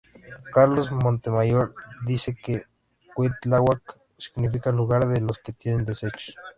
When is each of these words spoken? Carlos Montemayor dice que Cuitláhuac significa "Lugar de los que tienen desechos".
Carlos 0.51 0.91
Montemayor 0.91 1.75
dice 2.07 2.33
que 2.35 2.63
Cuitláhuac 3.13 3.99
significa 4.17 4.71
"Lugar 4.71 5.05
de 5.07 5.21
los 5.21 5.37
que 5.37 5.53
tienen 5.53 5.85
desechos". 5.85 6.35